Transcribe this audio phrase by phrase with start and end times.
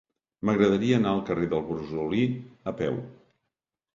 [0.47, 2.23] M'agradaria anar al carrer del Brosolí
[2.71, 2.97] a peu.